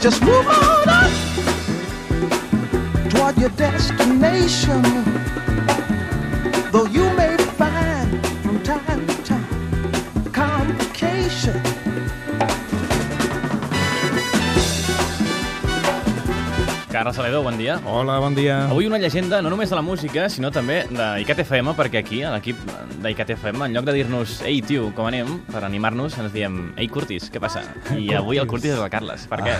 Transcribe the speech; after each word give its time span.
Just 0.00 0.22
move 0.22 0.46
on 0.46 0.88
up 0.88 1.10
toward 3.10 3.38
your 3.38 3.50
destination. 3.50 4.82
Though 6.70 6.86
you 6.86 7.05
Carles 17.06 17.16
Salado, 17.22 17.42
bon 17.44 17.56
dia. 17.56 17.80
Hola, 17.86 18.18
bon 18.18 18.34
dia. 18.34 18.64
Avui 18.66 18.88
una 18.88 18.98
llegenda 18.98 19.38
no 19.40 19.46
només 19.52 19.70
de 19.70 19.76
la 19.78 19.82
música, 19.86 20.24
sinó 20.26 20.48
també 20.50 20.80
d'ICAT 20.90 21.44
FM, 21.44 21.76
perquè 21.78 22.00
aquí, 22.00 22.24
a 22.26 22.32
l'equip 22.32 22.58
d'ICAT 23.04 23.30
FM, 23.36 23.62
en 23.62 23.76
lloc 23.76 23.84
de 23.86 23.92
dir-nos 23.94 24.40
Ei, 24.42 24.58
tio, 24.66 24.88
com 24.96 25.06
anem? 25.06 25.28
Per 25.46 25.62
animar-nos, 25.62 26.16
ens 26.18 26.34
diem 26.34 26.72
Ei, 26.74 26.88
Curtis, 26.90 27.28
què 27.30 27.38
passa? 27.38 27.62
I 27.94 28.08
avui 28.18 28.40
el 28.42 28.48
Curtis 28.50 28.72
és 28.74 28.82
el 28.82 28.90
Carles. 28.90 29.28
Per 29.30 29.38
què? 29.38 29.54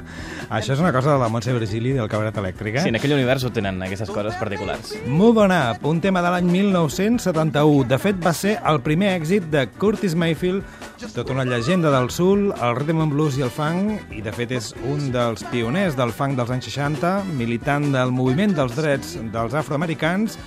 Això 0.58 0.74
és 0.74 0.82
una 0.82 0.90
cosa 0.90 1.12
de 1.12 1.20
la 1.22 1.28
Montse 1.30 1.54
Virgili 1.54 1.92
del 1.94 2.10
Cabaret 2.10 2.42
Elèctric, 2.42 2.80
eh? 2.80 2.82
Sí, 2.82 2.90
en 2.90 2.98
aquell 2.98 3.14
univers 3.14 3.46
ho 3.46 3.52
tenen, 3.54 3.78
aquestes 3.86 4.10
coses 4.10 4.34
particulars. 4.42 4.96
Move 5.06 5.44
on 5.44 5.54
Up, 5.54 5.86
un 5.86 6.02
tema 6.02 6.24
de 6.26 6.34
l'any 6.34 6.50
1971. 6.50 7.86
De 7.94 8.00
fet, 8.02 8.18
va 8.26 8.34
ser 8.34 8.56
el 8.66 8.82
primer 8.82 9.14
èxit 9.20 9.46
de 9.54 9.68
Curtis 9.78 10.18
Mayfield, 10.18 10.66
tota 11.14 11.30
una 11.30 11.46
llegenda 11.46 11.94
del 11.94 12.10
soul, 12.10 12.48
el 12.50 12.74
rhythm 12.74 13.06
and 13.06 13.14
blues 13.14 13.38
i 13.38 13.46
el 13.46 13.54
funk, 13.54 14.10
i 14.10 14.24
de 14.24 14.34
fet 14.34 14.58
és 14.58 14.72
un 14.82 15.12
dels 15.14 15.46
pioners 15.52 15.94
del 15.94 16.10
funk 16.10 16.34
dels 16.34 16.50
anys 16.50 16.66
60, 16.72 16.87
militant 16.88 17.90
del 17.92 18.10
moviment 18.10 18.54
dels 18.56 18.74
drets 18.76 19.18
dels 19.32 19.54
afroamericans. 19.54 20.38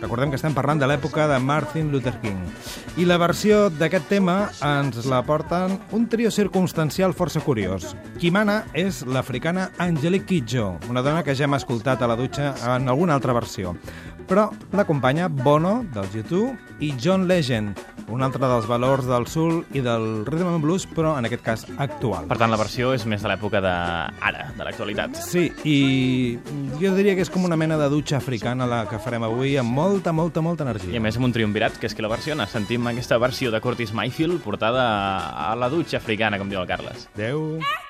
Recordem 0.00 0.30
que 0.30 0.38
estem 0.38 0.54
parlant 0.56 0.80
de 0.80 0.86
l'època 0.88 1.26
de 1.28 1.38
Martin 1.38 1.90
Luther 1.92 2.14
King. 2.22 2.38
I 2.96 3.04
la 3.04 3.18
versió 3.20 3.68
d'aquest 3.68 4.08
tema 4.08 4.50
ens 4.64 5.04
la 5.04 5.20
porten 5.22 5.76
un 5.92 6.08
trio 6.08 6.30
circumstancial 6.30 7.12
força 7.12 7.40
curiós. 7.44 7.94
Qui 8.18 8.30
mana 8.30 8.64
és 8.72 9.04
l'africana 9.04 9.70
Angelique 9.78 10.26
Kidjo, 10.26 10.78
una 10.88 11.02
dona 11.02 11.22
que 11.22 11.34
ja 11.36 11.44
hem 11.44 11.54
escoltat 11.58 12.00
a 12.00 12.08
la 12.08 12.16
dutxa 12.16 12.54
en 12.76 12.88
alguna 12.88 13.14
altra 13.14 13.36
versió. 13.36 13.76
Però 14.30 14.46
l'acompanya 14.78 15.26
Bono, 15.26 15.80
dels 15.90 16.12
YouTube, 16.14 16.54
i 16.78 16.92
John 16.94 17.26
Legend, 17.26 17.74
un 18.14 18.22
altre 18.22 18.46
dels 18.46 18.68
valors 18.70 19.08
del 19.10 19.26
soul 19.26 19.64
i 19.74 19.82
del 19.82 20.22
rhythm 20.28 20.52
and 20.52 20.62
blues, 20.62 20.86
però 20.86 21.16
en 21.18 21.26
aquest 21.26 21.42
cas 21.42 21.64
actual. 21.82 22.28
Per 22.30 22.38
tant, 22.38 22.54
la 22.54 22.60
versió 22.60 22.92
és 22.94 23.08
més 23.10 23.26
de 23.26 23.30
l'època 23.32 23.58
de 23.64 23.74
ara, 23.74 24.46
de 24.54 24.68
l'actualitat. 24.68 25.18
Sí, 25.18 25.48
i 25.66 26.38
jo 26.78 26.94
diria 26.94 27.16
que 27.18 27.26
és 27.26 27.34
com 27.34 27.42
una 27.48 27.58
mena 27.58 27.74
de 27.82 27.90
dutxa 27.90 28.20
africana 28.22 28.70
la 28.70 28.84
que 28.86 29.02
farem 29.02 29.26
avui, 29.26 29.56
amb 29.58 29.74
molta, 29.74 30.14
molta, 30.14 30.46
molta 30.46 30.62
energia. 30.68 30.94
I 30.94 31.02
a 31.02 31.04
més 31.10 31.18
amb 31.18 31.26
un 31.26 31.34
triumvirat, 31.34 31.82
que 31.82 31.90
és 31.90 31.98
qui 31.98 32.06
la 32.06 32.14
versiona. 32.14 32.46
Sentim 32.46 32.86
aquesta 32.86 33.18
versió 33.18 33.50
de 33.50 33.58
Curtis 33.58 33.90
Mayfield 33.90 34.44
portada 34.46 34.86
a 35.50 35.56
la 35.58 35.74
dutxa 35.74 35.98
africana, 35.98 36.38
com 36.38 36.46
diu 36.46 36.62
el 36.62 36.70
Carles. 36.70 37.10
Adéu. 37.18 37.56
Hush 37.58 37.89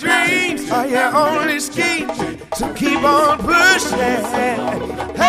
dreams 0.00 0.70
are 0.70 0.86
your 0.86 1.14
only 1.14 1.60
schemes, 1.60 2.16
so 2.56 2.72
keep 2.72 3.02
on 3.02 3.38
pushing. 3.38 5.19